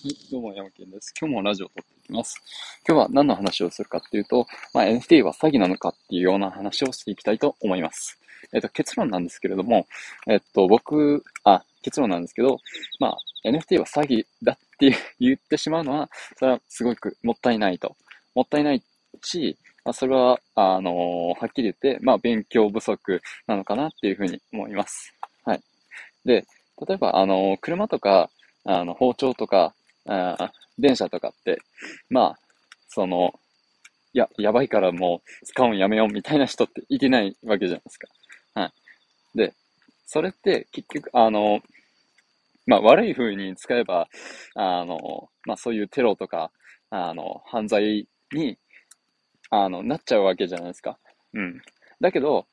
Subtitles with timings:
[0.00, 1.12] はい、どうも、山健です。
[1.20, 2.36] 今日もラジオを撮っていきます。
[2.86, 8.16] 今日は何の話をするかっていうと、まあ、NFT は詐欺なのかっていうような話をしていきたいと思います。
[8.52, 9.88] えっと、結論なんですけれども、
[10.28, 12.60] えっと、僕、あ、結論なんですけど、
[13.00, 16.08] まあ、NFT は詐欺だって言ってしまうのは、
[16.38, 17.96] それはすごくもったいないと。
[18.36, 18.82] もったいない
[19.24, 20.94] し、まあ、それは、あのー、
[21.40, 25.12] はっきり言って、まあ、勉強不足なのかなっていうふうに思います。
[25.44, 25.60] はい。
[26.24, 26.46] で、
[26.86, 28.30] 例えば、あのー、車とか、
[28.64, 29.74] あの、包丁とか、
[30.08, 31.58] あ電車とかって、
[32.10, 32.38] まあ、
[32.88, 33.32] その、
[34.12, 38.08] や、やばいからもう使うんやめようみたいな人っていけないわけじゃないですか。
[38.54, 38.72] は
[39.34, 39.38] い。
[39.38, 39.54] で、
[40.06, 41.60] それって結局、あの、
[42.66, 44.08] まあ悪い風に使えば、
[44.54, 46.50] あの、まあそういうテロとか、
[46.90, 48.58] あの、犯罪に、
[49.50, 50.98] あの、なっちゃうわけじゃないですか。
[51.34, 51.60] うん。
[52.00, 52.46] だけど、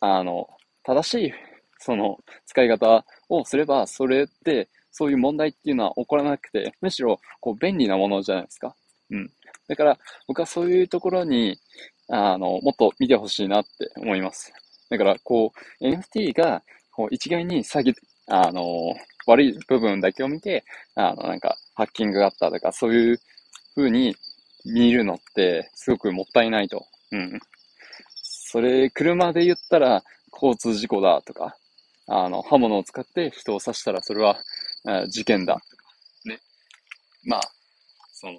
[0.00, 0.48] あの、
[0.82, 1.32] 正しい、
[1.78, 8.74] その、使い方をすれば、それって、そういう問題っていうのは起こらなくて、むしろ、こう、便利なものじゃないですか。
[9.10, 9.30] うん。
[9.68, 11.58] だから、僕はそういうところに、
[12.08, 14.52] あの、もっと見てほしいなって思います。
[14.90, 17.94] だから、こう、NFT が、こう、一概に詐欺、
[18.26, 18.94] あの、
[19.26, 20.64] 悪い部分だけを見て、
[20.96, 23.20] あの、なんか、ハッキングがあったとか、そういう
[23.76, 24.14] 風に
[24.64, 26.84] 見るのって、すごくもったいないと。
[27.12, 27.40] うん。
[28.22, 31.56] それ、車で言ったら、交通事故だとか、
[32.06, 34.40] あの、刃物を使って人を刺したら、それは、
[35.08, 35.84] 事件だとか、
[36.24, 36.38] ね。
[37.24, 37.40] まあ、
[38.12, 38.34] その、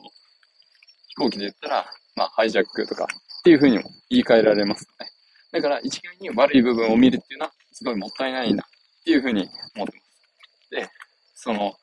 [1.07, 3.07] 飛行機で言ったら、まあ、ハイジャックとかっ
[3.43, 5.07] ていうふうにも言い換えられますね。
[5.51, 10.69] だから、一概に悪い部分を見るっていうのは、すごいもったいないなっていうふうに思ってます。
[10.71, 10.89] で、
[11.35, 11.73] その、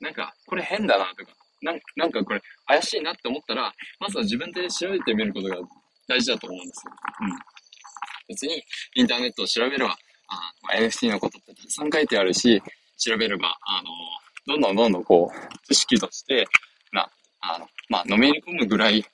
[0.00, 5.56] なんか、これ変だなとか、なんなんかこれ怪しいなって思ったら、まずは自分で調べてみることが
[6.08, 6.92] 大事だと思うんですよ。
[7.20, 7.38] うん。
[8.28, 8.62] 別に、
[8.94, 9.90] インターネットを調べれば、
[10.28, 12.62] あまあ、NFT のことってたくさん書いてあるし、
[13.00, 13.88] 調べれば、あの、
[14.46, 16.46] どんどんどんどんこう、知識として、
[16.92, 19.04] な、あの、まあ、のめり込むぐらい、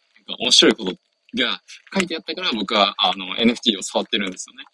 [0.40, 0.92] 面白いこと
[1.38, 1.60] が
[1.94, 4.64] 書いてあったから、僕は、あの、NFT を触ってるんですよね。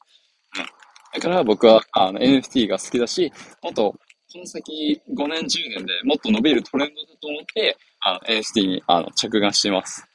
[1.14, 1.20] うん。
[1.20, 3.30] だから僕は、あの、NFT が好きだし、
[3.62, 3.92] もっと、
[4.32, 10.06] この先5年、10年でもっと伸びるトレンドだと思って、あの、NFT に、あの、着眼しています。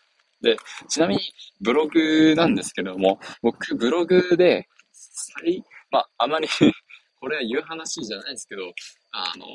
[0.41, 0.57] で、
[0.88, 1.22] ちなみに、
[1.62, 6.47] ブログなんですけれども、僕、ブログで、最、まあ、あまり
[7.20, 8.74] これは言う話じゃないですけど、
[9.12, 9.46] あの、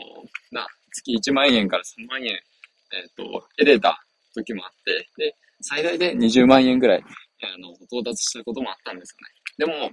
[0.50, 4.02] な、月1万円から3万円、えっ、ー、と、得れた
[4.34, 7.04] 時もあって、で、最大で20万円ぐらい、
[7.42, 9.16] あの、到達したこともあったんです
[9.58, 9.80] よね。
[9.80, 9.90] でも、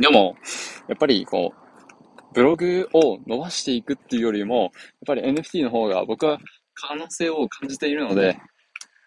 [0.00, 0.36] でも、
[0.88, 1.68] やっぱりこう、
[2.34, 4.70] ブログを伸ばしていくっていうよりも、やっ
[5.06, 6.38] ぱり NFT の方が僕は
[6.74, 8.38] 可能性を感じているので、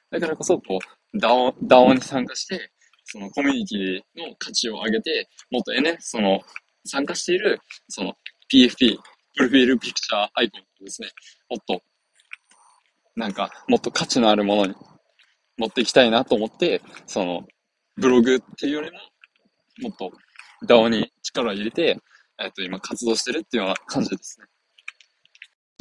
[0.10, 0.80] だからこそ、こ
[1.14, 2.72] う、DAO、DAO に参加して、
[3.06, 6.42] そのコミュニティの価値を上げて、もっと N、その、
[6.86, 7.60] 参加している、
[7.90, 8.14] その
[8.54, 8.98] PFP、
[9.36, 11.10] プロフィールピクチャーアイコンですね、
[11.50, 11.82] もっと、
[13.16, 14.76] なんか、もっと価値のあるものに
[15.58, 17.46] 持っていきたいなと思って、その、
[17.98, 18.98] ブログっていうよりも、
[19.84, 20.12] もっと
[20.66, 21.98] DAO に力を入れて、
[22.40, 24.48] えっと、今活動してるっていうような感じですね。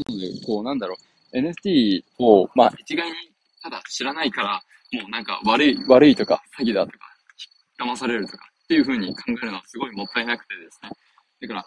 [0.09, 0.97] なので、こう、なんだろ
[1.33, 3.15] う、NFT を、まあ、一概に
[3.62, 4.62] ただ知らないから、
[4.93, 6.99] もうなんか悪い、悪いとか、詐欺だとか、
[7.78, 10.91] 騙されるとか、っていう風に考えるのはすごいもったいなくてですね。
[11.43, 11.67] だから、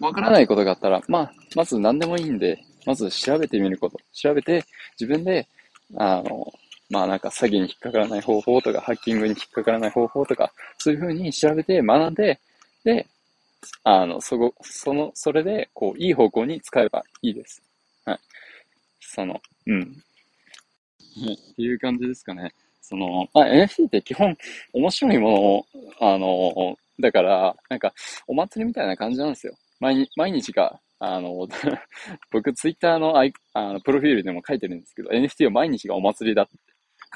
[0.00, 3.96] わからないことがあったら、まあ、まず何でもいいんで、まず調べてみること。
[4.12, 4.64] 調べて、
[5.00, 5.46] 自分で、
[5.96, 6.52] あの、
[6.90, 12.40] まあなんか詐欺に引っかからない方法とか、ハッキングに引っかからない方法とか、そういう風に調べて学んで、
[12.82, 13.06] で、
[13.84, 17.62] あの、そこ、その、それで、こう、いい方向に使えばいいです。
[18.04, 18.18] はい。
[18.98, 19.78] その、うん。
[19.80, 21.34] はい。
[21.34, 22.52] っていう感じですかね。
[22.82, 24.36] その、まあ、NFT って基本
[24.72, 25.66] 面白いも
[26.00, 27.94] の、あの、だから、なんか、
[28.26, 29.54] お祭りみたいな感じなんですよ。
[29.80, 31.48] 毎毎日が、あの、
[32.30, 36.52] 僕、ツイッターのアイあのプロフィールでも書いてるんですけど、NFT は毎日がお祭りだって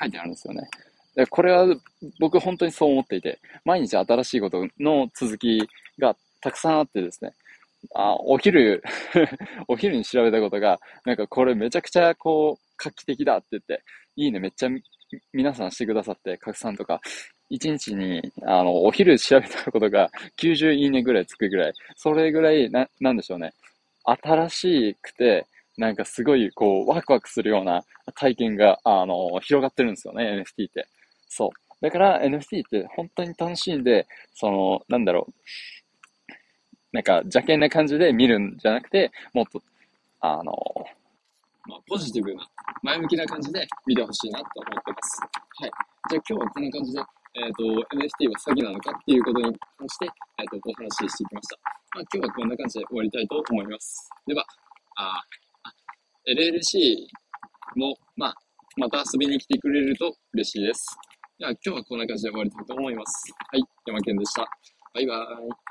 [0.00, 0.68] 書いてあるんですよね。
[1.14, 1.66] でこれは
[2.20, 5.66] 僕本当にそう思っていて、毎日新しいことの続き
[5.98, 7.32] がたくさんあってですね、
[7.94, 8.82] あお昼
[9.66, 13.82] お昼に調べたことが、なんかこれめちゃくちゃこう、画期的だって言って、
[14.16, 14.68] いいねめっちゃ
[15.32, 17.00] 皆さんしてくださって、拡散とか、
[17.50, 23.52] 1日に、あの、お昼調べたことが90いいねぐらいつくぐらい、それぐらい、な、なんでしょうね。
[24.04, 30.86] 新しくて、なんかすごい、こう、ワクワクするような体験が、あの、広がってるんですよね、NFT って。
[31.28, 31.50] そう。
[31.80, 35.32] だから NFT って本当に楽しいんで、その、なんだろう。
[36.92, 39.62] なんか邪険な感じで見るんじゃなくて、もっと、
[40.20, 40.54] あの、
[41.66, 42.46] まあ、ポジティブな、
[42.82, 45.20] 前向きな感じで見てほしいなと思ってます。
[45.60, 45.70] はい。
[46.10, 47.00] じゃあ今日はこんな感じで、
[47.36, 47.62] えっ、ー、と、
[47.94, 50.08] NFT は詐欺なのかっていうことに関して、
[50.38, 51.58] えっ、ー、と、お話ししてきました。
[51.94, 54.08] まあ、今日はこんな感じで終わりたいと思います。
[54.26, 54.44] では、
[54.96, 55.20] あ、
[55.64, 55.72] あ
[56.30, 57.06] LLC
[57.76, 58.34] も、まあ、
[58.76, 60.96] また遊びに来てくれると嬉しいです。
[61.38, 63.32] では今日はこんな感じで終わりたいと思います。
[63.52, 64.46] はい、山健でした。
[64.94, 65.65] バイバーイ。